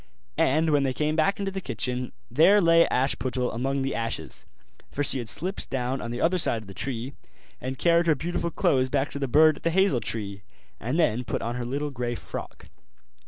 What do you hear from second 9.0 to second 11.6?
to the bird at the hazel tree, and then put on